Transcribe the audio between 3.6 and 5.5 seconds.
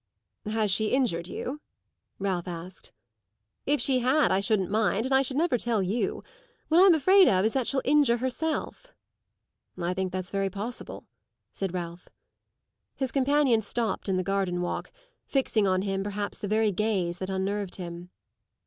"If she had I shouldn't mind, and I should